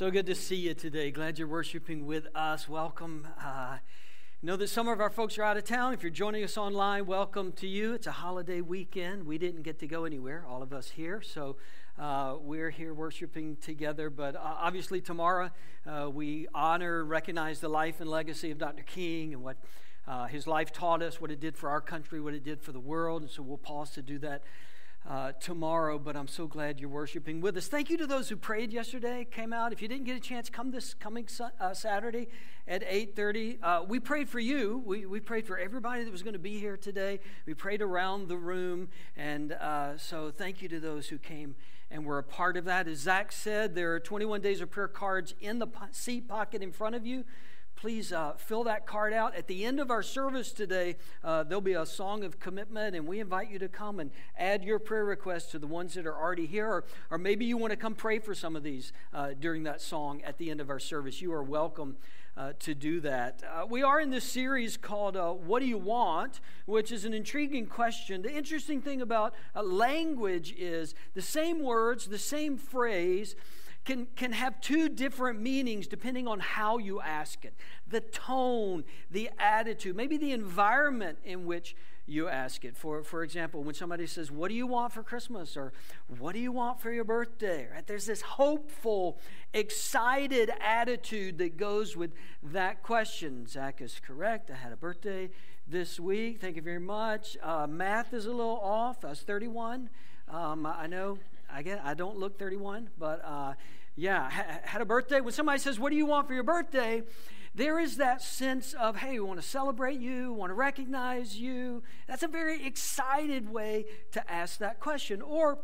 [0.00, 1.10] So good to see you today.
[1.10, 2.66] Glad you're worshiping with us.
[2.66, 3.28] Welcome.
[3.38, 3.76] Uh,
[4.40, 5.92] know that some of our folks are out of town.
[5.92, 7.92] If you're joining us online, welcome to you.
[7.92, 9.26] It's a holiday weekend.
[9.26, 11.20] We didn't get to go anywhere, all of us here.
[11.20, 11.56] So
[11.98, 14.08] uh, we're here worshiping together.
[14.08, 15.50] But uh, obviously, tomorrow
[15.86, 18.84] uh, we honor, recognize the life and legacy of Dr.
[18.84, 19.58] King and what
[20.08, 22.72] uh, his life taught us, what it did for our country, what it did for
[22.72, 23.20] the world.
[23.20, 24.44] And so we'll pause to do that
[25.08, 27.68] uh, tomorrow, but I'm so glad you're worshiping with us.
[27.68, 29.72] Thank you to those who prayed yesterday, came out.
[29.72, 31.26] If you didn't get a chance, come this coming
[31.60, 32.28] uh, Saturday
[32.68, 33.58] at 8.30.
[33.62, 34.82] Uh, we prayed for you.
[34.84, 37.20] We, we prayed for everybody that was going to be here today.
[37.46, 41.54] We prayed around the room, and uh, so thank you to those who came
[41.90, 42.86] and were a part of that.
[42.86, 46.72] As Zach said, there are 21 days of prayer cards in the seat pocket in
[46.72, 47.24] front of you
[47.80, 49.34] please uh, fill that card out.
[49.34, 53.06] At the end of our service today, uh, there'll be a song of commitment, and
[53.06, 56.14] we invite you to come and add your prayer requests to the ones that are
[56.14, 56.68] already here.
[56.68, 59.80] Or, or maybe you want to come pray for some of these uh, during that
[59.80, 61.22] song at the end of our service.
[61.22, 61.96] You are welcome.
[62.36, 63.42] Uh, to do that.
[63.42, 66.40] Uh, we are in this series called uh, What Do You Want?
[66.64, 68.22] which is an intriguing question.
[68.22, 73.34] The interesting thing about uh, language is the same words, the same phrase,
[73.84, 77.54] can, can have two different meanings depending on how you ask it
[77.88, 81.74] the tone, the attitude, maybe the environment in which
[82.06, 82.76] you ask it.
[82.76, 85.56] For, for example, when somebody says, What do you want for Christmas?
[85.56, 85.72] or
[86.18, 87.68] What do you want for your birthday?
[87.72, 87.86] Right?
[87.86, 89.18] There's this hopeful,
[89.54, 93.46] excited attitude that goes with that question.
[93.46, 94.50] Zach is correct.
[94.50, 95.30] I had a birthday
[95.66, 96.40] this week.
[96.40, 97.36] Thank you very much.
[97.42, 99.04] Uh, math is a little off.
[99.04, 99.88] I was 31.
[100.28, 101.18] Um, I know
[101.52, 103.54] I get I don't look 31, but uh,
[103.96, 105.20] yeah, ha- had a birthday.
[105.20, 107.02] When somebody says, "What do you want for your birthday?"
[107.52, 111.82] there is that sense of, "Hey, we want to celebrate you, want to recognize you."
[112.06, 115.20] That's a very excited way to ask that question.
[115.20, 115.58] Or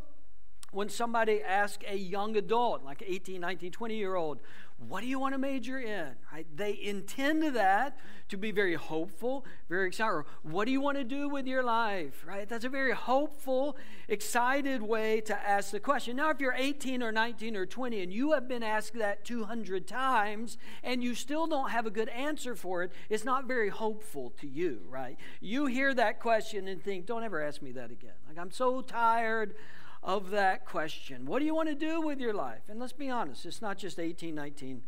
[0.73, 4.41] when somebody asks a young adult, like 18, 19, 20 year old,
[4.79, 6.13] what do you want to major in?
[6.31, 6.47] Right?
[6.55, 10.25] They intend that to be very hopeful, very excited.
[10.43, 12.25] What do you want to do with your life?
[12.27, 12.47] Right?
[12.47, 16.17] That's a very hopeful, excited way to ask the question.
[16.17, 19.87] Now, if you're 18 or 19 or 20 and you have been asked that 200
[19.87, 24.31] times and you still don't have a good answer for it, it's not very hopeful
[24.41, 25.17] to you, right?
[25.41, 28.13] You hear that question and think, don't ever ask me that again.
[28.29, 29.55] Like, I'm so tired
[30.03, 31.27] of that question.
[31.27, 32.63] What do you want to do with your life?
[32.69, 34.83] And let's be honest, it's not just 18, 19,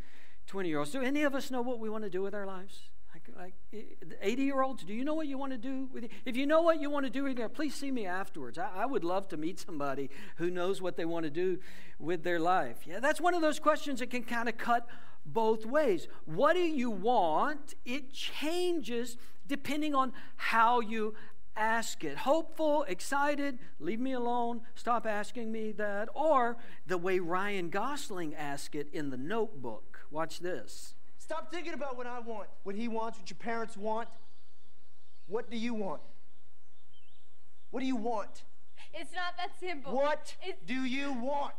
[0.47, 0.91] 20 year olds.
[0.91, 2.81] Do any of us know what we want to do with our lives?
[3.13, 6.05] Like, eh, like 80 year olds, do you know what you want to do with
[6.05, 6.11] it?
[6.25, 8.59] If you know what you want to do please see me afterwards.
[8.59, 11.59] I, I would love to meet somebody who knows what they want to do
[11.99, 12.87] with their life.
[12.87, 14.87] Yeah, that's one of those questions that can kind of cut
[15.25, 16.09] both ways.
[16.25, 17.75] What do you want?
[17.85, 21.15] It changes depending on how you
[21.59, 22.19] ask it.
[22.19, 26.09] Hopeful, excited, leave me alone, stop asking me that.
[26.15, 30.01] Or the way Ryan Gosling asked it in the notebook.
[30.11, 30.95] Watch this.
[31.19, 34.09] Stop thinking about what I want, what he wants, what your parents want.
[35.27, 36.01] What do you want?
[37.71, 38.45] What do you want?
[38.95, 39.95] It's not that simple.
[39.95, 40.59] What it's...
[40.67, 41.53] do you want?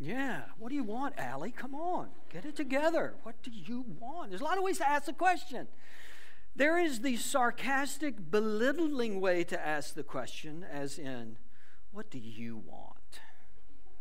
[0.00, 1.52] Yeah, what do you want, Allie?
[1.52, 3.14] Come on, get it together.
[3.22, 4.30] What do you want?
[4.30, 5.68] There's a lot of ways to ask the question.
[6.56, 11.36] There is the sarcastic, belittling way to ask the question, as in,
[11.90, 13.20] What do you want?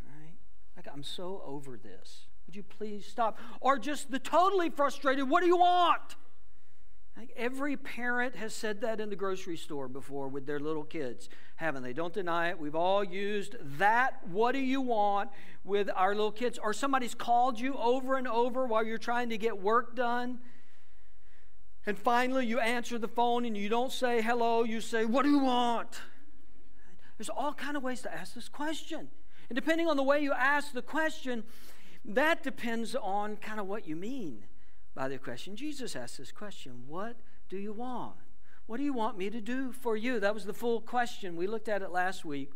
[0.06, 0.36] Right?
[0.76, 2.28] Like, I'm so over this.
[2.46, 3.40] Would you please stop?
[3.60, 6.16] Or just the totally frustrated, What do you want?
[7.18, 11.30] Like every parent has said that in the grocery store before with their little kids,
[11.58, 11.94] haven't they?
[11.94, 12.60] Don't deny it.
[12.60, 15.30] We've all used that, what do you want,
[15.64, 16.58] with our little kids.
[16.58, 20.40] Or somebody's called you over and over while you're trying to get work done
[21.86, 25.30] and finally, you answer the phone and you don't say hello, you say, What do
[25.30, 26.02] you want?
[27.18, 29.10] There's all kind of ways to ask this question.
[29.50, 31.44] And depending on the way you ask the question,
[32.06, 34.46] that depends on kind of what you mean
[34.96, 35.56] by the question.
[35.56, 37.18] Jesus asked this question What
[37.50, 38.16] do you want?
[38.66, 40.22] What do you want me to do for you?
[40.22, 41.36] That was the full question.
[41.36, 42.52] We looked at it last week.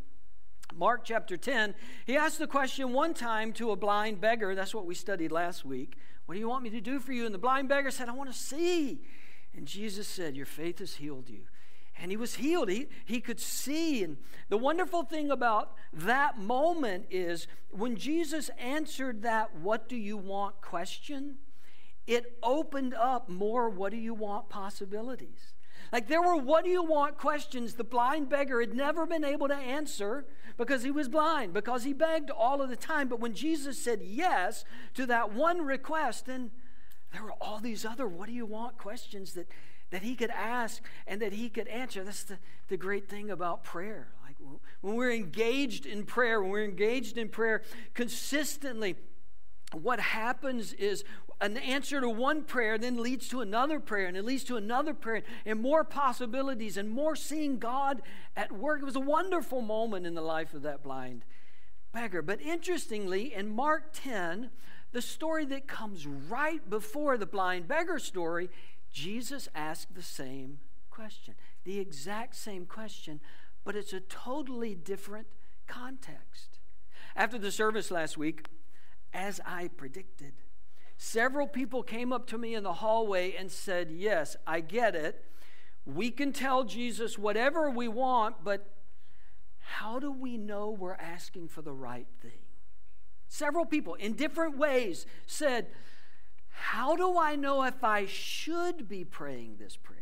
[0.75, 4.53] Mark chapter 10, he asked the question one time to a blind beggar.
[4.53, 5.97] That's what we studied last week.
[6.27, 7.25] What do you want me to do for you?
[7.25, 8.99] And the blind beggar said, I want to see.
[9.55, 11.43] And Jesus said, Your faith has healed you.
[11.99, 12.69] And he was healed.
[12.69, 14.03] He, he could see.
[14.03, 14.17] And
[14.49, 20.61] the wonderful thing about that moment is when Jesus answered that, What do you want
[20.61, 21.37] question,
[22.05, 25.53] it opened up more, What do you want possibilities.
[25.91, 29.47] Like there were what do you want questions the blind beggar had never been able
[29.47, 30.25] to answer
[30.57, 33.07] because he was blind, because he begged all of the time.
[33.07, 36.51] But when Jesus said yes to that one request, then
[37.13, 39.47] there were all these other what do you want questions that,
[39.91, 42.03] that he could ask and that he could answer.
[42.03, 44.09] That's the, the great thing about prayer.
[44.25, 44.35] Like
[44.81, 47.61] When we're engaged in prayer, when we're engaged in prayer
[47.93, 48.95] consistently,
[49.73, 51.03] what happens is
[51.41, 54.93] an answer to one prayer then leads to another prayer, and it leads to another
[54.93, 58.01] prayer, and more possibilities, and more seeing God
[58.35, 58.81] at work.
[58.81, 61.25] It was a wonderful moment in the life of that blind
[61.91, 62.21] beggar.
[62.21, 64.49] But interestingly, in Mark 10,
[64.93, 68.49] the story that comes right before the blind beggar story,
[68.91, 70.59] Jesus asked the same
[70.89, 71.35] question,
[71.65, 73.19] the exact same question,
[73.63, 75.27] but it's a totally different
[75.67, 76.59] context.
[77.15, 78.47] After the service last week,
[79.13, 80.33] as I predicted,
[80.97, 85.23] several people came up to me in the hallway and said, Yes, I get it.
[85.85, 88.67] We can tell Jesus whatever we want, but
[89.59, 92.39] how do we know we're asking for the right thing?
[93.27, 95.67] Several people in different ways said,
[96.49, 99.97] How do I know if I should be praying this prayer?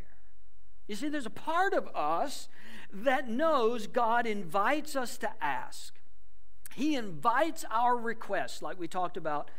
[0.87, 2.47] You see, there's a part of us
[2.93, 5.93] that knows God invites us to ask.
[6.75, 9.50] He invites our requests, like we talked about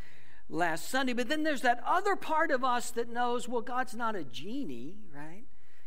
[0.51, 1.15] last Sunday.
[1.15, 4.97] But then there's that other part of us that knows, well, God's not a genie,
[5.15, 5.45] right?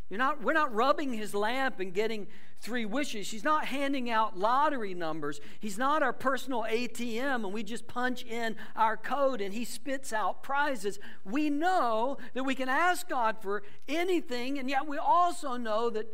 [0.10, 2.26] You're not, we're not rubbing his lamp and getting
[2.62, 3.30] three wishes.
[3.30, 5.40] He's not handing out lottery numbers.
[5.60, 10.12] He's not our personal ATM and we just punch in our code and he spits
[10.12, 10.98] out prizes.
[11.24, 16.08] We know that we can ask God for anything, and yet we also know that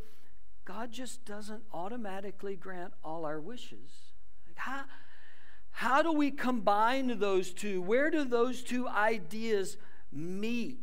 [0.65, 3.91] God just doesn't automatically grant all our wishes.
[4.45, 4.83] Like how,
[5.75, 7.81] how do we combine those two?
[7.81, 9.75] Where do those two ideas
[10.09, 10.79] meet?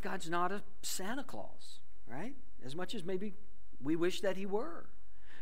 [0.00, 2.34] God's not a Santa Claus, right?
[2.64, 3.34] As much as maybe
[3.82, 4.86] we wish that He were.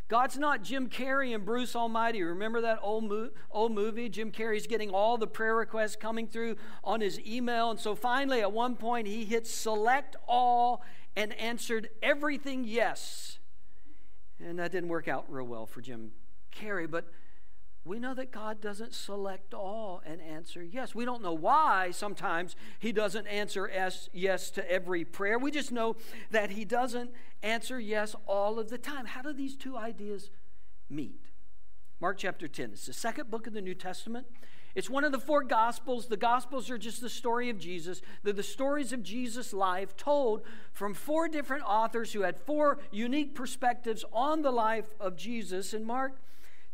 [0.09, 2.23] God's not Jim Carrey and Bruce Almighty.
[2.23, 4.09] Remember that old, mo- old movie?
[4.09, 7.71] Jim Carrey's getting all the prayer requests coming through on his email.
[7.71, 10.83] And so finally, at one point, he hit select all
[11.17, 13.39] and answered everything yes.
[14.43, 16.13] And that didn't work out real well for Jim
[16.51, 16.91] Carrey.
[16.91, 17.11] But
[17.85, 20.95] we know that God doesn't select all and answer yes.
[20.95, 23.71] We don't know why sometimes He doesn't answer
[24.13, 25.39] yes, to every prayer.
[25.39, 25.97] We just know
[26.31, 27.11] that He doesn't
[27.43, 29.05] answer yes all of the time.
[29.05, 30.31] How do these two ideas
[30.89, 31.21] meet?
[32.01, 32.71] Mark chapter 10.
[32.73, 34.27] It's the second book of the New Testament.
[34.75, 36.07] It's one of the four Gospels.
[36.07, 38.01] The Gospels are just the story of Jesus.
[38.23, 40.43] They're the stories of Jesus' life told
[40.73, 45.75] from four different authors who had four unique perspectives on the life of Jesus.
[45.75, 46.19] And Mark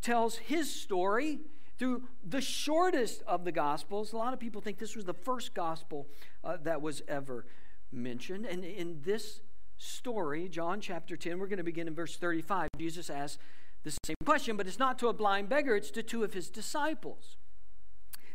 [0.00, 1.41] tells his story
[1.79, 4.12] through the shortest of the Gospels.
[4.12, 6.06] A lot of people think this was the first Gospel
[6.44, 7.47] uh, that was ever
[7.91, 8.47] mentioned.
[8.47, 9.41] And in this
[9.79, 12.69] story, John chapter 10, we're going to begin in verse 35.
[12.79, 13.38] Jesus asks
[13.82, 16.50] the same question, but it's not to a blind beggar, it's to two of his
[16.50, 17.38] disciples.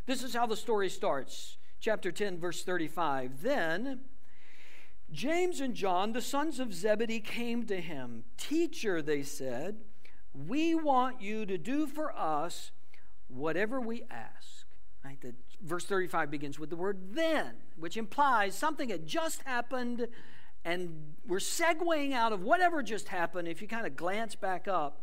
[0.06, 1.56] This is how the story starts.
[1.80, 3.42] Chapter 10, verse 35.
[3.42, 4.00] Then
[5.12, 8.24] James and John, the sons of Zebedee, came to him.
[8.36, 9.76] Teacher, they said,
[10.46, 12.70] we want you to do for us
[13.28, 14.66] whatever we ask.
[15.04, 15.20] Right?
[15.20, 20.08] The, verse 35 begins with the word then, which implies something had just happened,
[20.64, 23.48] and we're segueing out of whatever just happened.
[23.48, 25.02] If you kind of glance back up,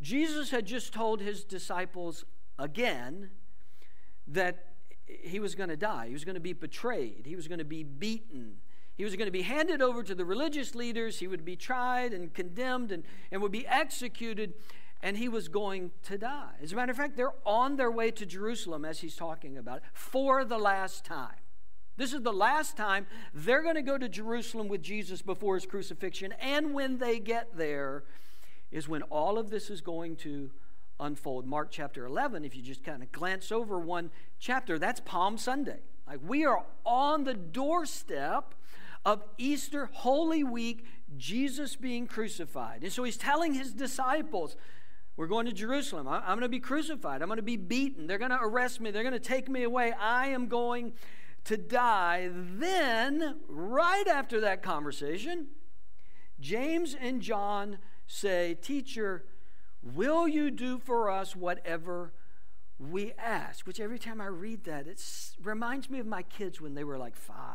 [0.00, 2.24] Jesus had just told his disciples
[2.58, 3.30] again
[4.26, 4.66] that
[5.06, 7.64] he was going to die, he was going to be betrayed, he was going to
[7.64, 8.56] be beaten,
[8.96, 11.18] he was going to be handed over to the religious leaders.
[11.18, 14.54] He would be tried and condemned and, and would be executed,
[15.02, 16.52] and he was going to die.
[16.62, 19.78] As a matter of fact, they're on their way to Jerusalem as he's talking about
[19.78, 21.36] it for the last time.
[21.96, 25.66] This is the last time they're going to go to Jerusalem with Jesus before his
[25.66, 26.32] crucifixion.
[26.40, 28.04] And when they get there,
[28.74, 30.50] is when all of this is going to
[30.98, 31.46] unfold.
[31.46, 34.10] Mark chapter 11, if you just kind of glance over one
[34.40, 35.78] chapter, that's Palm Sunday.
[36.06, 38.54] Like we are on the doorstep
[39.04, 42.82] of Easter, Holy Week, Jesus being crucified.
[42.82, 44.56] And so he's telling his disciples,
[45.16, 46.08] We're going to Jerusalem.
[46.08, 47.22] I'm going to be crucified.
[47.22, 48.06] I'm going to be beaten.
[48.06, 48.90] They're going to arrest me.
[48.90, 49.92] They're going to take me away.
[49.92, 50.94] I am going
[51.44, 52.30] to die.
[52.32, 55.48] Then, right after that conversation,
[56.40, 59.24] James and John say, Teacher,
[59.82, 62.12] will you do for us whatever
[62.78, 63.66] we ask?
[63.66, 65.02] Which every time I read that, it
[65.42, 67.53] reminds me of my kids when they were like five.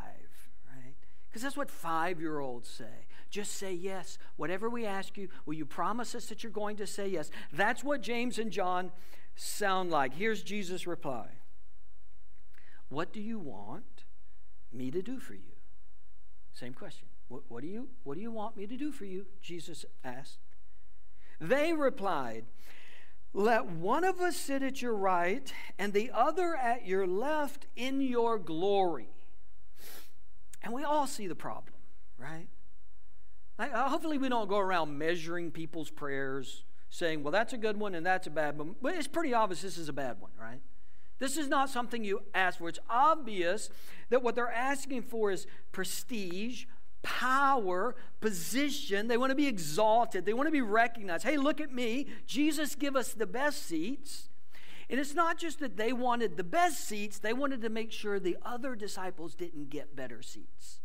[1.30, 3.08] Because that's what five year olds say.
[3.30, 4.18] Just say yes.
[4.38, 7.30] Whatever we ask you, will you promise us that you're going to say yes?
[7.54, 8.92] That's what James and John
[9.36, 10.16] sound like.
[10.16, 11.28] Here's Jesus' reply
[12.90, 14.06] What do you want
[14.74, 15.54] me to do for you?
[16.52, 17.08] Same question.
[17.28, 19.28] What, what, do you, what do you want me to do for you?
[19.42, 20.40] Jesus asked.
[21.40, 22.46] They replied,
[23.34, 28.02] Let one of us sit at your right and the other at your left in
[28.02, 29.10] your glory.
[30.62, 31.76] And we all see the problem,
[32.18, 32.48] right?
[33.60, 37.94] uh, hopefully, we don't go around measuring people's prayers, saying, well, that's a good one
[37.94, 38.76] and that's a bad one.
[38.82, 40.62] But it's pretty obvious this is a bad one, right?
[41.20, 42.70] This is not something you ask for.
[42.70, 43.70] It's obvious
[44.10, 46.66] that what they're asking for is prestige,
[47.04, 49.08] power, position.
[49.08, 51.26] They want to be exalted, they want to be recognized.
[51.26, 52.08] Hey, look at me.
[52.26, 54.30] Jesus, give us the best seats.
[54.90, 58.20] And it's not just that they wanted the best seats, they wanted to make sure
[58.20, 60.80] the other disciples didn't get better seats.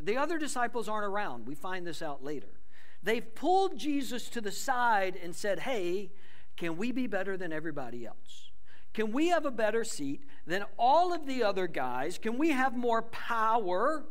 [0.00, 1.46] The other disciples aren't around.
[1.46, 2.60] We find this out later.
[3.02, 6.10] They've pulled Jesus to the side and said, Hey,
[6.56, 8.50] can we be better than everybody else?
[8.94, 12.16] Can we have a better seat than all of the other guys?
[12.16, 14.04] Can we have more power?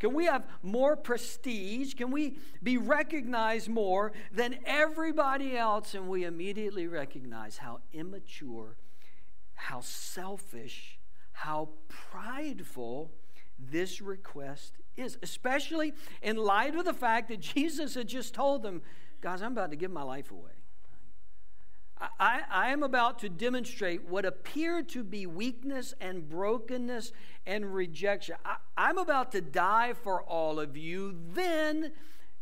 [0.00, 1.94] Can we have more prestige?
[1.94, 5.94] Can we be recognized more than everybody else?
[5.94, 8.76] And we immediately recognize how immature,
[9.54, 10.98] how selfish,
[11.32, 13.12] how prideful
[13.58, 15.92] this request is, especially
[16.22, 18.82] in light of the fact that Jesus had just told them,
[19.20, 20.59] Guys, I'm about to give my life away.
[22.00, 27.12] I, I, am about to demonstrate what appeared to be weakness and brokenness
[27.46, 28.36] and rejection.
[28.44, 31.18] I, I'm about to die for all of you.
[31.34, 31.92] Then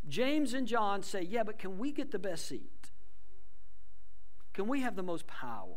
[0.07, 2.91] James and John say, Yeah, but can we get the best seat?
[4.53, 5.75] Can we have the most power?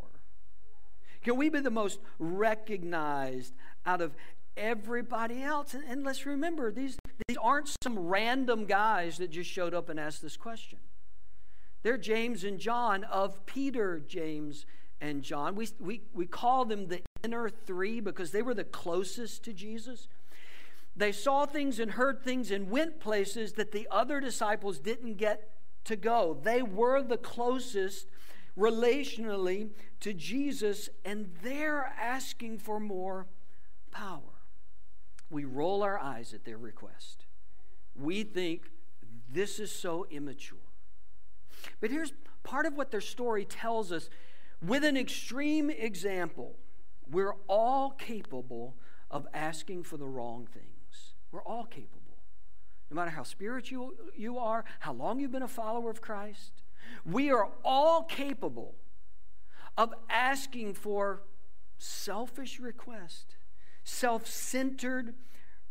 [1.22, 4.14] Can we be the most recognized out of
[4.56, 5.74] everybody else?
[5.74, 6.96] And, and let's remember, these,
[7.28, 10.78] these aren't some random guys that just showed up and asked this question.
[11.82, 14.66] They're James and John of Peter, James,
[15.00, 15.56] and John.
[15.56, 20.08] We, we, we call them the inner three because they were the closest to Jesus.
[20.94, 25.50] They saw things and heard things and went places that the other disciples didn't get
[25.84, 26.38] to go.
[26.42, 28.06] They were the closest
[28.56, 29.70] relationally
[30.00, 33.26] to Jesus, and they're asking for more
[33.90, 34.20] power.
[35.30, 37.24] We roll our eyes at their request.
[37.96, 38.70] We think
[39.30, 40.58] this is so immature.
[41.80, 44.08] But here's part of what their story tells us
[44.64, 46.56] with an extreme example.
[47.10, 48.76] We're all capable
[49.10, 51.14] of asking for the wrong things.
[51.30, 52.00] We're all capable.
[52.90, 56.62] No matter how spiritual you are, how long you've been a follower of Christ,
[57.04, 58.74] we are all capable
[59.76, 61.22] of asking for
[61.78, 63.36] selfish request,
[63.82, 65.14] self centered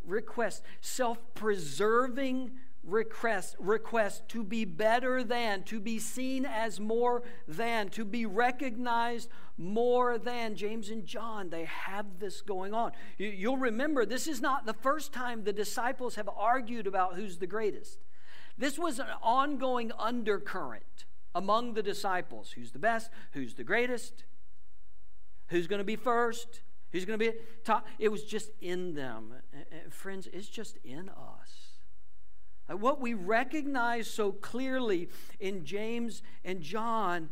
[0.03, 2.51] request, self preserving
[2.83, 9.29] request, request to be better than, to be seen as more than, to be recognized
[9.57, 10.55] more than.
[10.55, 12.91] James and John, they have this going on.
[13.17, 17.47] You'll remember this is not the first time the disciples have argued about who's the
[17.47, 17.99] greatest.
[18.57, 24.25] This was an ongoing undercurrent among the disciples who's the best, who's the greatest,
[25.47, 26.61] who's going to be first,
[26.91, 27.87] who's going to be top.
[27.99, 29.33] It was just in them.
[29.89, 31.70] Friends, it's just in us.
[32.71, 35.09] Uh, what we recognize so clearly
[35.39, 37.29] in James and John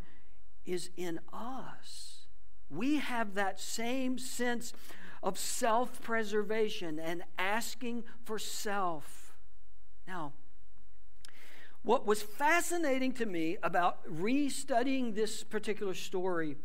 [0.65, 2.25] is in us.
[2.69, 4.73] We have that same sense
[5.21, 9.35] of self preservation and asking for self.
[10.07, 10.33] Now,
[11.83, 16.57] what was fascinating to me about restudying this particular story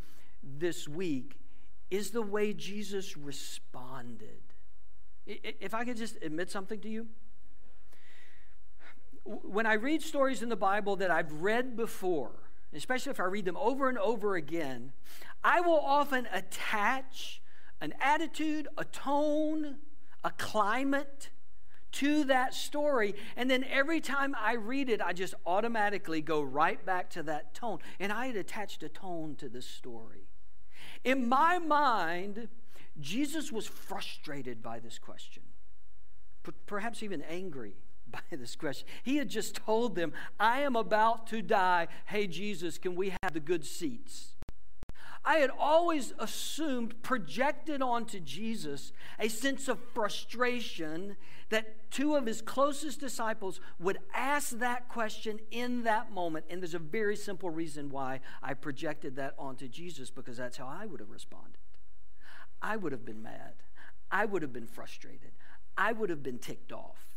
[0.43, 1.39] this week
[1.91, 4.43] is the way Jesus responded.
[5.27, 7.07] If I could just admit something to you,
[9.25, 12.33] when I read stories in the Bible that I've read before,
[12.73, 14.93] especially if I read them over and over again,
[15.43, 17.41] I will often attach
[17.81, 19.77] an attitude, a tone,
[20.23, 21.31] a climate
[21.93, 23.15] to that story.
[23.37, 27.55] And then every time I read it, I just automatically go right back to that
[27.55, 27.79] tone.
[27.99, 30.29] And I had attached a tone to this story.
[31.05, 32.49] In my mind,
[33.01, 35.43] Jesus was frustrated by this question,
[36.67, 37.75] perhaps even angry
[38.15, 38.87] by this question.
[39.03, 41.89] He had just told them, I am about to die.
[42.07, 44.31] Hey, Jesus, can we have the good seats?
[45.27, 51.17] I had always assumed, projected onto Jesus, a sense of frustration
[51.49, 56.45] that two of his closest disciples would ask that question in that moment.
[56.51, 60.67] And there's a very simple reason why I projected that onto Jesus, because that's how
[60.67, 61.59] I would have responded.
[62.61, 63.55] I would have been mad.
[64.11, 65.33] I would have been frustrated.
[65.77, 67.14] I would have been ticked off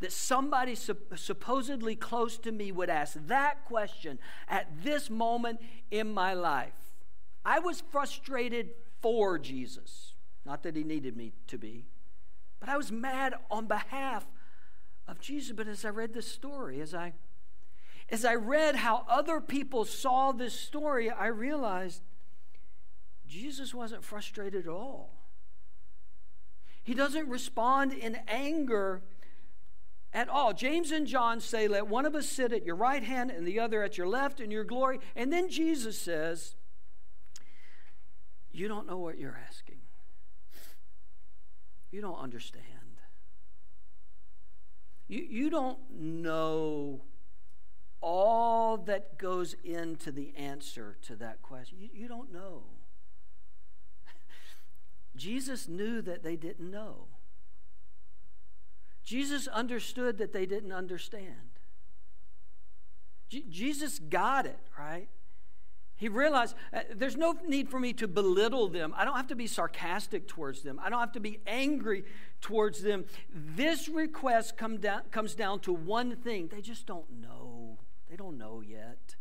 [0.00, 6.34] that somebody supposedly close to me would ask that question at this moment in my
[6.34, 6.72] life.
[7.44, 10.14] I was frustrated for Jesus,
[10.44, 11.86] not that he needed me to be,
[12.60, 14.26] but I was mad on behalf
[15.06, 15.52] of Jesus.
[15.52, 17.14] But as I read this story, as I
[18.10, 22.02] as I read how other people saw this story, I realized
[23.26, 25.10] Jesus wasn't frustrated at all.
[26.82, 29.02] He doesn't respond in anger
[30.12, 30.52] at all.
[30.52, 33.60] James and John say, Let one of us sit at your right hand and the
[33.60, 35.00] other at your left in your glory.
[35.14, 36.56] And then Jesus says,
[38.52, 39.80] You don't know what you're asking.
[41.90, 42.64] You don't understand.
[45.08, 47.00] You, you don't know
[48.00, 51.78] all that goes into the answer to that question.
[51.80, 52.64] You, you don't know.
[55.16, 57.06] Jesus knew that they didn't know.
[59.08, 61.32] Jesus understood that they didn't understand.
[63.30, 65.08] Jesus got it, right?
[65.96, 68.92] He realized uh, there's no need for me to belittle them.
[68.94, 70.78] I don't have to be sarcastic towards them.
[70.82, 72.04] I don't have to be angry
[72.42, 73.06] towards them.
[73.32, 77.78] This request come down, comes down to one thing they just don't know.
[78.10, 79.16] They don't know yet.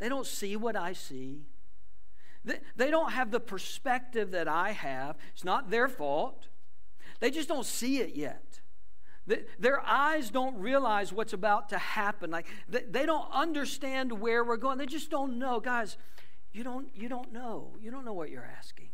[0.00, 1.42] They don't see what I see.
[2.44, 5.16] They, they don't have the perspective that I have.
[5.32, 6.48] It's not their fault.
[7.20, 8.61] They just don't see it yet.
[9.26, 12.30] Their eyes don't realize what's about to happen.
[12.30, 14.78] Like they don't understand where we're going.
[14.78, 15.60] They just don't know.
[15.60, 15.96] Guys,
[16.52, 17.76] you don't, you don't know.
[17.80, 18.88] You don't know what you're asking.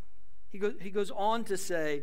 [0.50, 2.02] He goes, he goes on to say,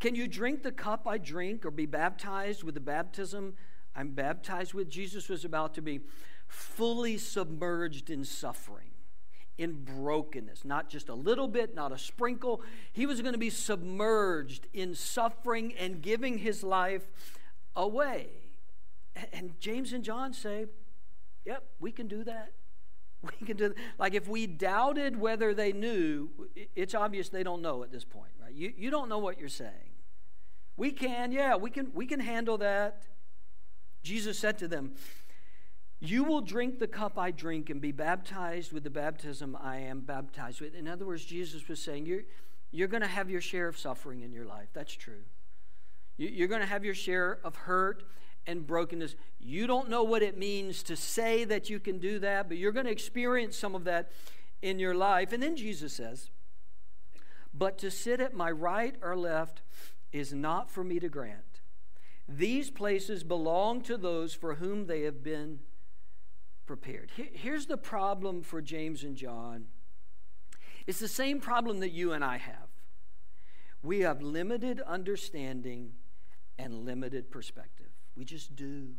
[0.00, 3.54] Can you drink the cup I drink or be baptized with the baptism
[3.96, 4.88] I'm baptized with?
[4.88, 6.00] Jesus was about to be
[6.48, 8.93] fully submerged in suffering
[9.56, 12.62] in brokenness, not just a little bit, not a sprinkle.
[12.92, 17.06] He was going to be submerged in suffering and giving his life
[17.76, 18.28] away.
[19.32, 20.66] And James and John say,
[21.44, 22.52] Yep, we can do that.
[23.40, 23.76] We can do that.
[23.98, 26.28] Like if we doubted whether they knew,
[26.76, 28.52] it's obvious they don't know at this point, right?
[28.52, 29.94] You, you don't know what you're saying.
[30.76, 33.04] We can, yeah, we can, we can handle that.
[34.02, 34.92] Jesus said to them,
[36.08, 40.00] you will drink the cup I drink and be baptized with the baptism I am
[40.00, 40.74] baptized with.
[40.74, 42.22] In other words, Jesus was saying, You're,
[42.70, 44.68] you're going to have your share of suffering in your life.
[44.72, 45.22] That's true.
[46.16, 48.04] You're going to have your share of hurt
[48.46, 49.16] and brokenness.
[49.40, 52.72] You don't know what it means to say that you can do that, but you're
[52.72, 54.10] going to experience some of that
[54.62, 55.32] in your life.
[55.32, 56.30] And then Jesus says,
[57.52, 59.62] But to sit at my right or left
[60.12, 61.60] is not for me to grant.
[62.28, 65.60] These places belong to those for whom they have been
[66.66, 67.10] prepared.
[67.14, 69.66] Here's the problem for James and John
[70.86, 72.68] it's the same problem that you and I have.
[73.82, 75.92] We have limited understanding
[76.58, 77.88] and limited perspective.
[78.16, 78.90] We just do.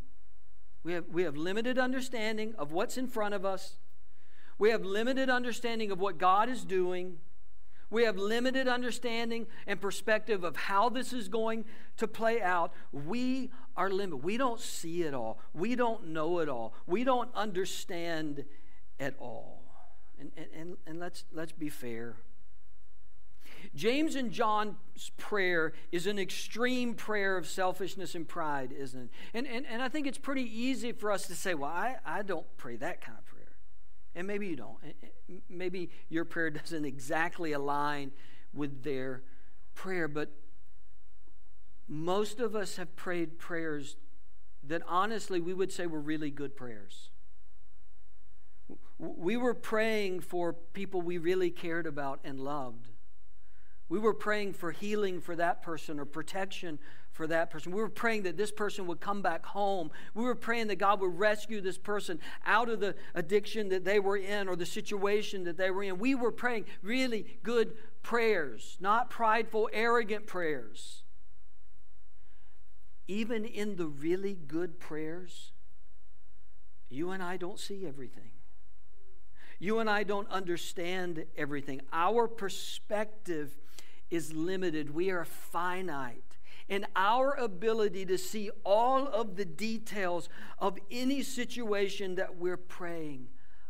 [0.84, 3.78] We have, we have limited understanding of what's in front of us.
[4.58, 7.18] We have limited understanding of what God is doing.
[7.90, 11.66] We have limited understanding and perspective of how this is going
[11.98, 12.74] to play out.
[12.92, 14.24] We are limited.
[14.24, 15.40] We don't see it all.
[15.54, 16.74] We don't know it all.
[16.88, 18.46] We don't understand
[19.00, 19.62] at all.
[20.20, 22.16] And, and, and let's, let's be fair.
[23.74, 24.76] James and John's
[25.18, 29.10] prayer is an extreme prayer of selfishness and pride, isn't it?
[29.34, 32.22] And, and, and I think it's pretty easy for us to say, well, I, I
[32.22, 33.35] don't pray that kind of prayer.
[34.16, 34.78] And maybe you don't.
[35.50, 38.12] Maybe your prayer doesn't exactly align
[38.54, 39.24] with their
[39.74, 40.32] prayer, but
[41.88, 43.98] most of us have prayed prayers
[44.64, 47.10] that honestly we would say were really good prayers.
[48.98, 52.90] We were praying for people we really cared about and loved.
[53.88, 56.80] We were praying for healing for that person or protection
[57.12, 57.72] for that person.
[57.72, 59.92] We were praying that this person would come back home.
[60.14, 64.00] We were praying that God would rescue this person out of the addiction that they
[64.00, 65.98] were in or the situation that they were in.
[65.98, 71.04] We were praying really good prayers, not prideful, arrogant prayers.
[73.08, 75.52] Even in the really good prayers,
[76.90, 78.32] you and I don't see everything.
[79.60, 81.82] You and I don't understand everything.
[81.94, 83.56] Our perspective
[84.10, 84.94] is limited.
[84.94, 86.38] We are finite.
[86.68, 93.28] And our ability to see all of the details of any situation that we're praying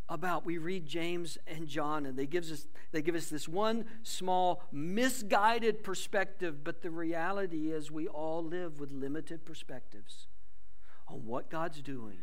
[0.08, 0.46] about.
[0.46, 4.62] We read James and John, and they, gives us, they give us this one small,
[4.70, 10.28] misguided perspective, but the reality is we all live with limited perspectives
[11.08, 12.18] on what God's doing,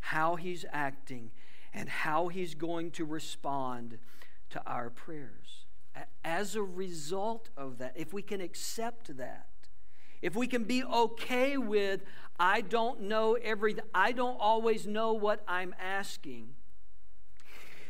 [0.00, 1.30] how He's acting,
[1.74, 3.98] and how He's going to respond
[4.50, 5.65] to our prayers.
[6.24, 9.46] As a result of that, if we can accept that,
[10.22, 12.02] if we can be okay with,
[12.38, 16.48] I don't know everything, I don't always know what I'm asking,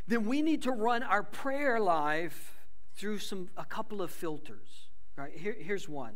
[0.07, 2.55] then we need to run our prayer life
[2.95, 4.89] through some a couple of filters.
[5.17, 5.33] Right?
[5.37, 6.15] Here, here's one.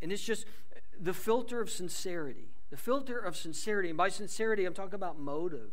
[0.00, 0.46] And it's just
[1.00, 2.48] the filter of sincerity.
[2.70, 3.88] The filter of sincerity.
[3.88, 5.72] And by sincerity, I'm talking about motive.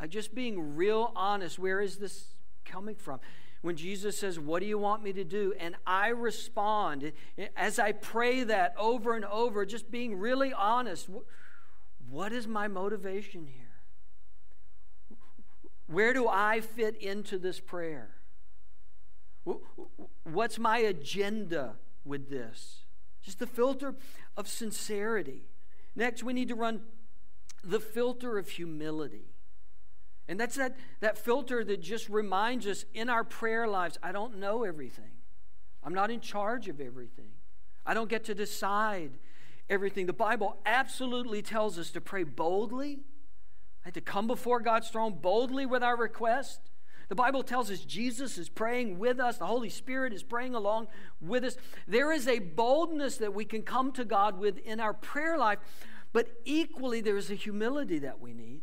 [0.00, 1.58] Like just being real honest.
[1.58, 3.20] Where is this coming from?
[3.62, 5.54] When Jesus says, What do you want me to do?
[5.58, 7.12] And I respond,
[7.56, 11.08] as I pray that over and over, just being really honest,
[12.08, 13.64] what is my motivation here?
[15.86, 18.10] Where do I fit into this prayer?
[20.24, 22.84] What's my agenda with this?
[23.22, 23.94] Just the filter
[24.36, 25.48] of sincerity.
[25.96, 26.82] Next, we need to run
[27.64, 29.34] the filter of humility.
[30.28, 34.38] And that's that, that filter that just reminds us in our prayer lives I don't
[34.38, 35.10] know everything.
[35.82, 37.30] I'm not in charge of everything.
[37.86, 39.12] I don't get to decide
[39.70, 40.06] everything.
[40.06, 43.00] The Bible absolutely tells us to pray boldly,
[43.90, 46.60] to come before God's throne boldly with our request.
[47.08, 50.88] The Bible tells us Jesus is praying with us, the Holy Spirit is praying along
[51.22, 51.56] with us.
[51.86, 55.58] There is a boldness that we can come to God with in our prayer life,
[56.12, 58.60] but equally there is a humility that we need.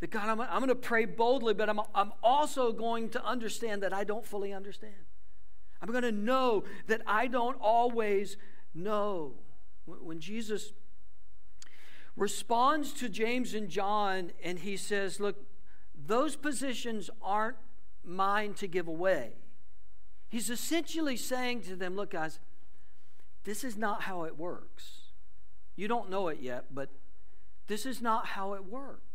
[0.00, 3.82] That God, I'm, I'm going to pray boldly, but I'm, I'm also going to understand
[3.82, 4.94] that I don't fully understand.
[5.80, 8.36] I'm going to know that I don't always
[8.74, 9.34] know.
[9.86, 10.72] When Jesus
[12.16, 15.36] responds to James and John and he says, Look,
[15.94, 17.56] those positions aren't
[18.04, 19.32] mine to give away.
[20.28, 22.38] He's essentially saying to them, Look, guys,
[23.44, 25.12] this is not how it works.
[25.76, 26.90] You don't know it yet, but
[27.66, 29.05] this is not how it works.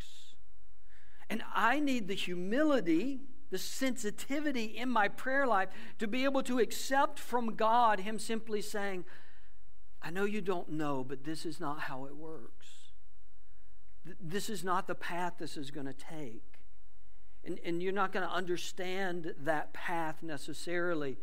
[1.31, 6.59] And I need the humility, the sensitivity in my prayer life to be able to
[6.59, 9.05] accept from God Him simply saying,
[10.01, 12.67] I know you don't know, but this is not how it works.
[14.19, 16.59] This is not the path this is going to take.
[17.45, 21.17] And, and you're not going to understand that path necessarily,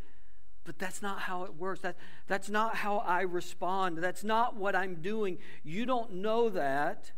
[0.65, 1.81] but that's not how it works.
[1.81, 3.99] That, that's not how I respond.
[3.99, 5.37] That's not what I'm doing.
[5.65, 7.13] You don't know that,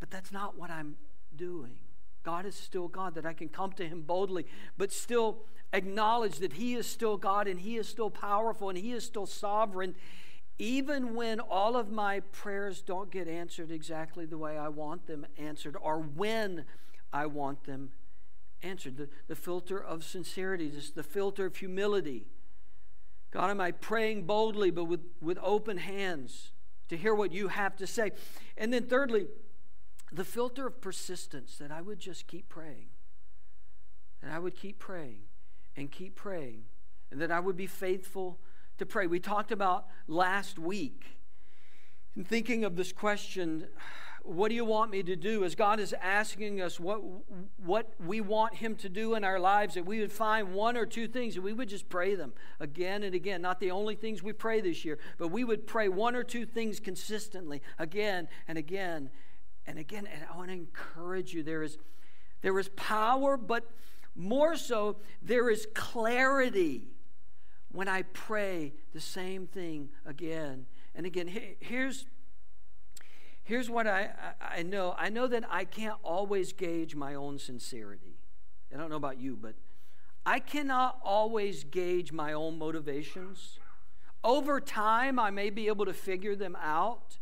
[0.00, 0.96] but that's not what I'm
[1.36, 1.76] doing.
[2.24, 4.46] God is still God, that I can come to Him boldly,
[4.78, 8.92] but still acknowledge that He is still God and He is still powerful and He
[8.92, 9.94] is still sovereign,
[10.58, 15.26] even when all of my prayers don't get answered exactly the way I want them
[15.36, 16.64] answered or when
[17.12, 17.90] I want them
[18.62, 18.96] answered.
[18.96, 22.24] The, the filter of sincerity, this, the filter of humility.
[23.30, 26.52] God, am I praying boldly but with, with open hands
[26.88, 28.12] to hear what you have to say?
[28.56, 29.26] And then, thirdly,
[30.12, 32.88] the filter of persistence that I would just keep praying.
[34.22, 35.22] That I would keep praying
[35.76, 36.64] and keep praying.
[37.10, 38.38] And that I would be faithful
[38.78, 39.06] to pray.
[39.06, 41.18] We talked about last week
[42.16, 43.66] in thinking of this question
[44.24, 45.44] what do you want me to do?
[45.44, 47.02] As God is asking us what,
[47.62, 50.86] what we want Him to do in our lives, that we would find one or
[50.86, 53.42] two things and we would just pray them again and again.
[53.42, 56.46] Not the only things we pray this year, but we would pray one or two
[56.46, 59.10] things consistently again and again
[59.66, 61.78] and again, and I want to encourage you there is,
[62.42, 63.70] there is power, but
[64.14, 66.88] more so, there is clarity
[67.72, 71.28] when I pray the same thing again and again.
[71.60, 72.06] Here's,
[73.42, 78.18] here's what I, I know I know that I can't always gauge my own sincerity.
[78.72, 79.54] I don't know about you, but
[80.26, 83.58] I cannot always gauge my own motivations.
[84.22, 87.18] Over time, I may be able to figure them out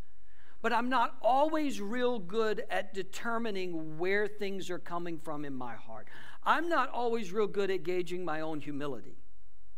[0.63, 5.75] but I'm not always real good at determining where things are coming from in my
[5.75, 6.07] heart.
[6.45, 9.19] I'm not always real good at gauging my own humility,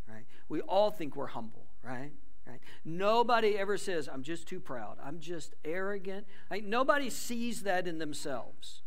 [0.07, 0.27] right?
[0.49, 2.12] We all think we're humble, right?
[2.47, 2.61] Right?
[2.85, 4.99] Nobody ever says, I'm just too proud.
[5.03, 6.27] I'm just arrogant.
[6.51, 6.62] Right?
[6.62, 8.83] Nobody sees that in themselves.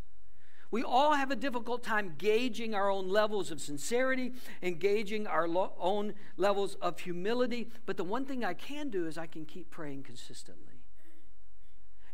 [0.70, 5.74] We all have a difficult time gauging our own levels of sincerity engaging our lo-
[5.80, 7.72] own levels of humility.
[7.88, 10.77] But the one thing I can do is I can keep praying consistently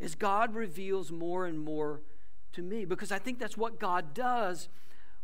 [0.04, 2.02] as God reveals more and more
[2.52, 4.68] to me because I think that's what God does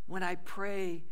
[0.06, 1.04] when I pray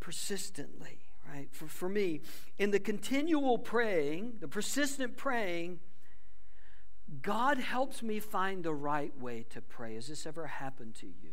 [0.00, 0.98] persistently,
[1.32, 1.48] right?
[1.52, 2.22] For, for me,
[2.58, 5.78] in the continual praying, the persistent praying,
[7.22, 9.94] God helps me find the right way to pray.
[9.94, 11.30] Has this ever happened to you?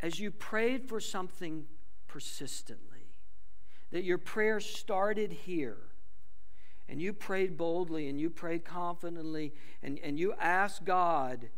[0.00, 1.66] As you prayed for something
[2.08, 3.14] persistently,
[3.92, 5.78] that your prayer started here
[6.88, 11.48] and you prayed boldly and you prayed confidently and, and you asked God,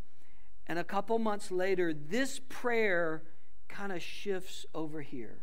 [0.66, 3.22] and a couple months later, this prayer
[3.68, 5.38] kind of shifts over here.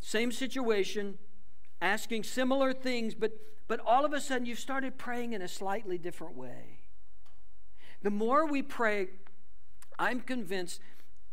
[0.00, 1.18] Same situation,
[1.80, 3.32] asking similar things, but,
[3.68, 6.80] but all of a sudden you've started praying in a slightly different way.
[8.02, 9.08] The more we pray,
[9.98, 10.80] I'm convinced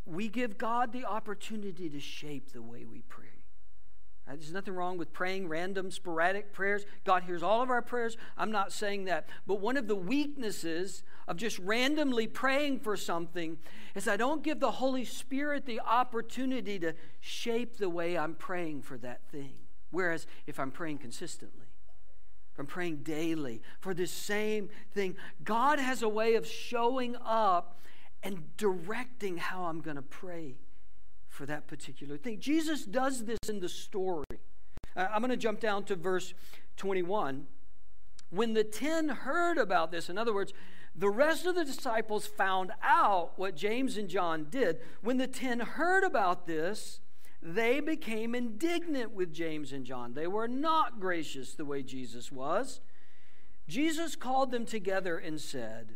[0.06, 3.26] we give God the opportunity to shape the way we pray.
[4.28, 4.40] Right?
[4.40, 6.86] There's nothing wrong with praying random, sporadic prayers.
[7.04, 8.18] God hears all of our prayers.
[8.38, 9.28] I'm not saying that.
[9.48, 13.58] But one of the weaknesses of just randomly praying for something
[13.96, 18.84] is I don't give the Holy Spirit the opportunity to shape the way I'm praying
[18.84, 19.54] for that thing.
[19.90, 21.68] Whereas if I'm praying consistently,
[22.54, 27.82] if I'm praying daily for this same thing, God has a way of showing up
[28.24, 30.56] and directing how I'm going to pray
[31.32, 32.39] for that particular thing.
[32.39, 34.26] Jesus does this in the story.
[34.96, 36.34] Uh, I'm going to jump down to verse
[36.78, 37.48] 21.
[38.30, 40.54] When the ten heard about this, in other words,
[40.94, 44.80] the rest of the disciples found out what James and John did.
[45.02, 47.00] When the ten heard about this,
[47.41, 50.13] they became indignant with James and John.
[50.13, 52.82] They were not gracious the way Jesus was.
[53.67, 55.96] Jesus called them together and said,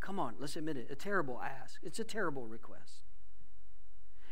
[0.00, 0.88] Come on, let's admit it.
[0.90, 1.80] A terrible ask.
[1.82, 3.02] It's a terrible request.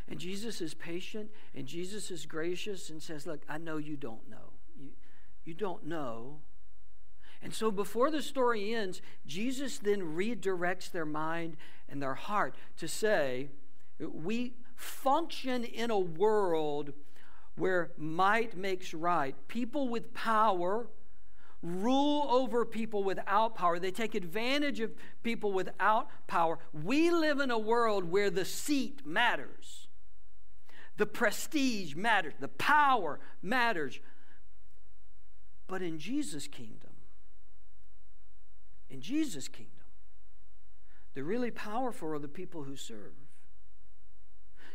[0.09, 4.29] And Jesus is patient and Jesus is gracious and says, Look, I know you don't
[4.29, 4.53] know.
[4.79, 4.91] You,
[5.45, 6.41] you don't know.
[7.43, 11.57] And so before the story ends, Jesus then redirects their mind
[11.89, 13.49] and their heart to say,
[13.99, 16.93] We function in a world
[17.57, 19.35] where might makes right.
[19.49, 20.89] People with power
[21.65, 23.79] rule over people without power.
[23.79, 26.59] They take advantage of people without power.
[26.73, 29.89] We live in a world where the seat matters,
[30.99, 33.99] the prestige matters, the power matters.
[35.67, 36.91] But in Jesus' kingdom,
[38.91, 39.73] in Jesus' kingdom,
[41.15, 43.15] the really powerful are the people who serve.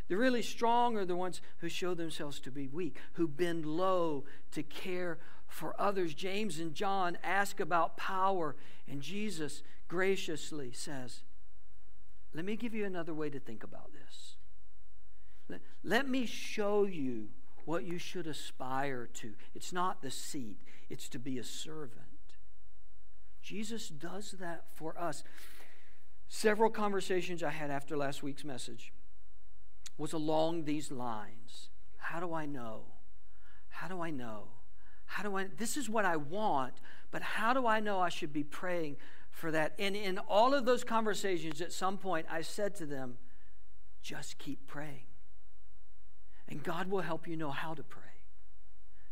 [0.08, 4.24] The really strong are the ones who show themselves to be weak, who bend low
[4.50, 5.18] to care
[5.50, 6.14] for others.
[6.14, 8.56] James and John ask about power,
[8.88, 11.20] and Jesus graciously says,
[12.32, 14.36] Let me give you another way to think about this.
[15.48, 17.28] Let, let me show you
[17.64, 19.34] what you should aspire to.
[19.54, 20.58] It's not the seat,
[20.88, 22.06] it's to be a servant.
[23.42, 25.24] Jesus does that for us.
[26.28, 28.92] Several conversations I had after last week's message
[29.98, 31.70] was along these lines.
[31.96, 32.82] How do I know?
[33.68, 34.44] How do I know?
[35.10, 36.74] How do I, this is what I want,
[37.10, 38.96] but how do I know I should be praying
[39.32, 39.74] for that?
[39.76, 43.18] And in all of those conversations, at some point, I said to them,
[44.02, 45.02] just keep praying.
[46.48, 48.02] And God will help you know how to pray.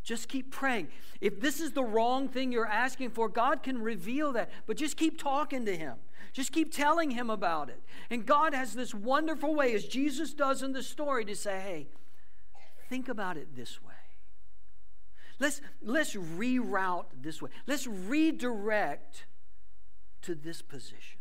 [0.04, 0.86] Just keep praying.
[1.20, 4.50] If this is the wrong thing you're asking for, God can reveal that.
[4.68, 5.96] But just keep talking to Him.
[6.32, 7.82] Just keep telling Him about it.
[8.08, 11.88] And God has this wonderful way, as Jesus does in the story, to say, hey,
[12.88, 13.87] think about it this way.
[15.40, 17.50] Let's, let's reroute this way.
[17.66, 19.26] Let's redirect
[20.22, 21.20] to this position.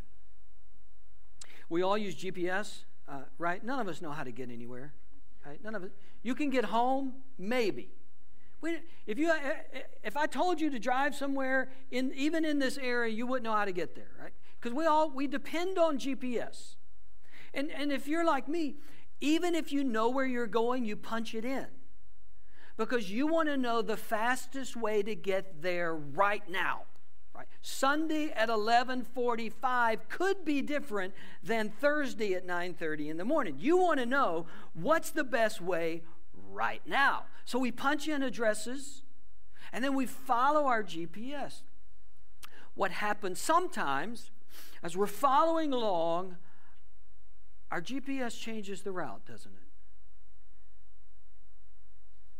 [1.70, 3.64] We all use GPS, uh, right?
[3.64, 4.94] None of us know how to get anywhere,
[5.46, 5.64] right?
[5.64, 5.92] None of us.
[6.24, 7.92] You can get home, maybe.
[8.60, 9.32] We, if, you,
[10.04, 13.54] if I told you to drive somewhere, in, even in this area, you wouldn't know
[13.54, 14.34] how to get there, right?
[14.60, 16.76] Because we all we depend on GPS.
[17.54, 18.78] And, and if you're like me,
[19.22, 21.68] even if you know where you're going, you punch it in
[22.78, 26.84] because you want to know the fastest way to get there right now.
[27.36, 27.48] Right?
[27.62, 31.14] Sunday at 11:45 could be different
[31.44, 33.58] than Thursday at 9:30 in the morning.
[33.60, 37.26] You want to know what's the best way right now.
[37.46, 39.04] So we punch in addresses
[39.72, 41.62] and then we follow our GPS.
[42.74, 44.32] What happens sometimes
[44.82, 46.38] as we're following along
[47.72, 49.57] our GPS changes the route, doesn't it?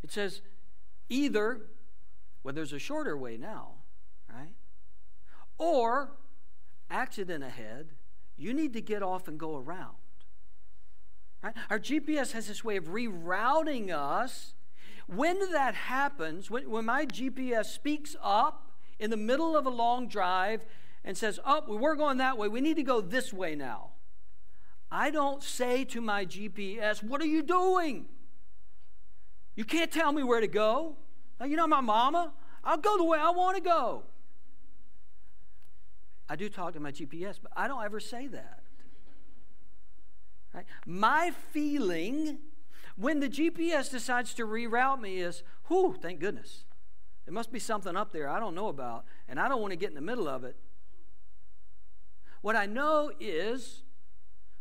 [0.08, 0.40] It says
[1.10, 1.60] either,
[2.42, 3.72] well, there's a shorter way now,
[4.34, 4.54] right?
[5.58, 6.12] Or
[6.88, 7.90] accident ahead,
[8.38, 9.96] you need to get off and go around.
[11.42, 11.52] Right?
[11.68, 14.54] Our GPS has this way of rerouting us.
[15.08, 20.08] When that happens, when, when my GPS speaks up in the middle of a long
[20.08, 20.64] drive
[21.04, 23.90] and says, Oh, we're going that way, we need to go this way now.
[24.90, 28.06] I don't say to my GPS, What are you doing?
[29.58, 30.94] You can't tell me where to go.
[31.44, 32.32] You know my mama.
[32.62, 34.04] I'll go the way I want to go.
[36.28, 38.60] I do talk to my GPS, but I don't ever say that.
[40.54, 40.64] Right?
[40.86, 42.38] My feeling
[42.94, 46.62] when the GPS decides to reroute me is, whew, thank goodness.
[47.24, 49.76] There must be something up there I don't know about, and I don't want to
[49.76, 50.54] get in the middle of it.
[52.42, 53.82] What I know is,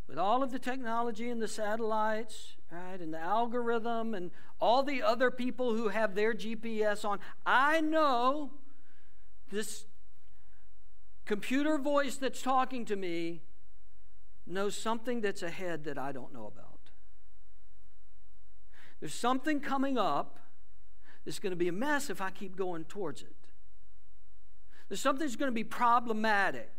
[0.07, 5.01] with all of the technology and the satellites, right, and the algorithm and all the
[5.01, 8.51] other people who have their GPS on, I know
[9.49, 9.85] this
[11.25, 13.41] computer voice that's talking to me
[14.45, 16.77] knows something that's ahead that I don't know about.
[18.99, 20.39] There's something coming up
[21.25, 23.35] that's going to be a mess if I keep going towards it.
[24.87, 26.71] There's something that's going to be problematic.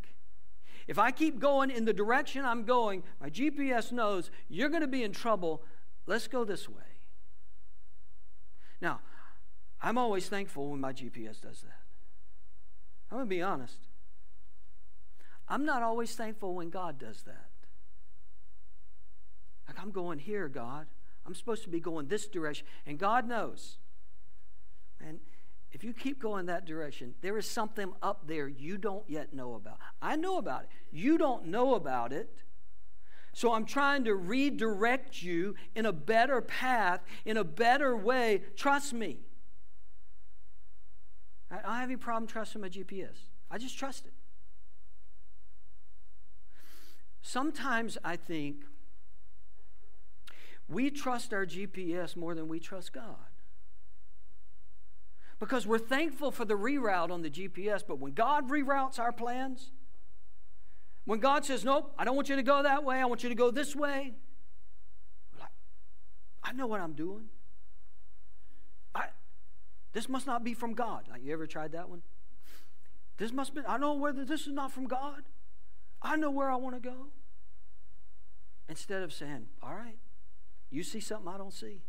[0.87, 4.89] If I keep going in the direction I'm going, my GPS knows you're going to
[4.89, 5.63] be in trouble.
[6.09, 6.75] Let's go this way.
[8.81, 9.01] Now,
[9.83, 11.83] I'm always thankful when my GPS does that.
[13.11, 13.77] I'm going to be honest.
[15.49, 17.51] I'm not always thankful when God does that.
[19.69, 20.87] Like, I'm going here, God.
[21.27, 22.67] I'm supposed to be going this direction.
[22.87, 23.77] And God knows.
[25.07, 25.21] And
[25.73, 29.55] if you keep going that direction, there is something up there you don't yet know
[29.55, 29.79] about.
[30.01, 30.69] I know about it.
[30.91, 32.35] You don't know about it.
[33.39, 38.43] So I'm trying to redirect you in a better path, in a better way.
[38.57, 39.19] Trust me.
[41.49, 43.15] I don't have any problem trusting my GPS.
[43.49, 44.13] I just trust it.
[47.23, 48.65] Sometimes I think
[50.69, 53.15] we trust our GPS more than we trust God.
[55.39, 59.71] Because we're thankful for the reroute on the GPS, but when God reroutes our plans,
[61.09, 63.31] when God says, Nope, I don't want you to go that way, I want you
[63.31, 64.13] to go this way,
[66.45, 67.31] I know what I'm doing.
[68.95, 69.07] I,
[69.95, 71.09] this must not be from God.
[71.11, 72.03] Like, you ever tried that one?
[73.17, 75.23] This must be, I know whether this is not from God.
[76.03, 77.07] I know where I want to go.
[78.69, 79.97] Instead of saying, All right,
[80.71, 81.81] you see something I don't see.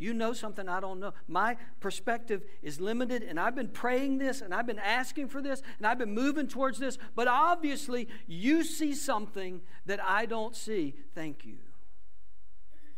[0.00, 1.12] You know something I don't know.
[1.28, 5.62] My perspective is limited, and I've been praying this, and I've been asking for this,
[5.78, 10.94] and I've been moving towards this, but obviously you see something that I don't see.
[11.14, 11.58] Thank you.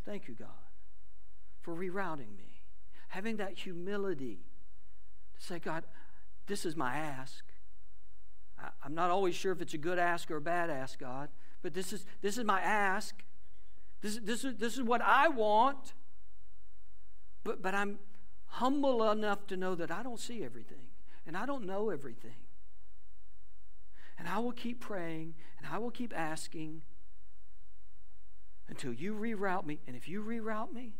[0.05, 0.47] Thank you, God,
[1.61, 2.61] for rerouting me.
[3.09, 4.39] Having that humility
[5.37, 5.83] to say, God,
[6.47, 7.43] this is my ask.
[8.81, 11.29] I'm not always sure if it's a good ask or a bad ask, God,
[11.61, 13.23] but this is, this is my ask.
[14.01, 15.93] This, this, is, this is what I want.
[17.43, 17.99] But, but I'm
[18.45, 20.87] humble enough to know that I don't see everything
[21.25, 22.35] and I don't know everything.
[24.17, 26.81] And I will keep praying and I will keep asking
[28.69, 29.79] until you reroute me.
[29.87, 30.93] And if you reroute me,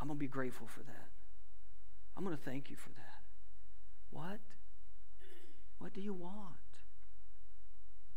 [0.00, 1.08] I'm going to be grateful for that.
[2.16, 3.22] I'm going to thank you for that.
[4.10, 4.40] What?
[5.78, 6.56] What do you want?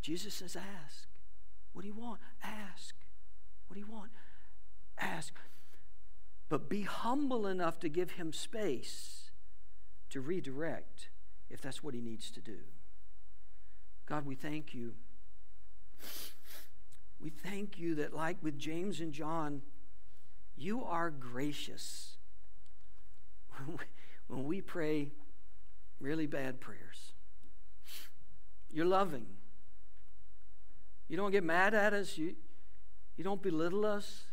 [0.01, 1.07] Jesus says, ask.
[1.73, 2.19] What do you want?
[2.43, 2.95] Ask.
[3.67, 4.11] What do you want?
[4.97, 5.35] Ask.
[6.49, 9.29] But be humble enough to give him space
[10.09, 11.09] to redirect
[11.49, 12.57] if that's what he needs to do.
[14.07, 14.93] God, we thank you.
[17.21, 19.61] We thank you that, like with James and John,
[20.57, 22.17] you are gracious
[24.27, 25.11] when we pray
[25.99, 27.13] really bad prayers.
[28.71, 29.25] You're loving.
[31.07, 32.17] You don't get mad at us.
[32.17, 32.35] You,
[33.17, 34.25] you don't belittle us.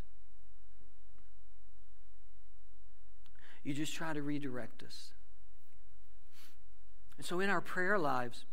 [3.66, 5.11] You just try to redirect us.
[7.16, 8.44] And so in our prayer lives,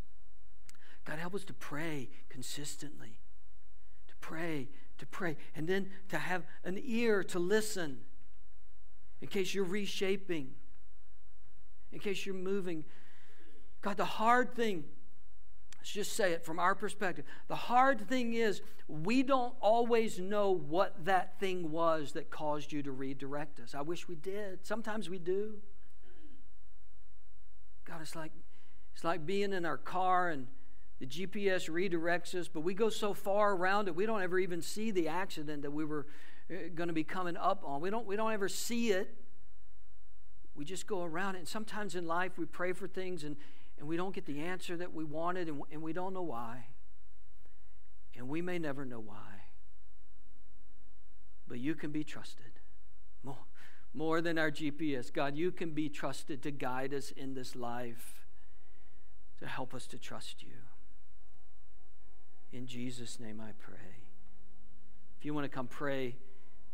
[1.06, 3.20] God help us to pray consistently.
[4.08, 8.00] To pray, to pray, and then to have an ear to listen
[9.22, 10.50] in case you're reshaping,
[11.92, 12.84] in case you're moving.
[13.84, 14.84] God, the hard thing
[15.84, 17.26] Let's just say it from our perspective.
[17.50, 22.82] The hard thing is, we don't always know what that thing was that caused you
[22.84, 23.76] to redirect us.
[23.76, 24.66] I wish we did.
[24.66, 25.56] Sometimes we do.
[27.84, 28.32] God, it's like
[28.94, 30.48] it's like being in our car and
[31.02, 34.62] the GPS redirects us, but we go so far around it, we don't ever even
[34.62, 36.08] see the accident that we were
[36.50, 37.82] uh, going to be coming up on.
[37.82, 39.14] We don't we don't ever see it.
[40.56, 41.40] We just go around it.
[41.40, 43.36] And sometimes in life we pray for things and
[43.78, 46.66] and we don't get the answer that we wanted, and, and we don't know why.
[48.16, 49.42] And we may never know why.
[51.48, 52.60] But you can be trusted.
[53.24, 53.38] More,
[53.94, 55.12] more than our GPS.
[55.12, 58.28] God, you can be trusted to guide us in this life,
[59.40, 60.54] to help us to trust you.
[62.52, 64.04] In Jesus' name I pray.
[65.18, 66.16] If you want to come pray,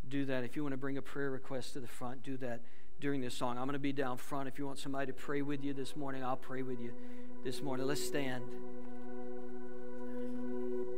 [0.08, 0.43] do that.
[0.43, 2.62] If you want to bring a prayer request to the front, do that
[3.00, 3.58] during this song.
[3.58, 4.47] I'm going to be down front.
[4.47, 6.93] If you want somebody to pray with you this morning, I'll pray with you
[7.43, 7.88] this morning.
[7.88, 8.43] Let's stand.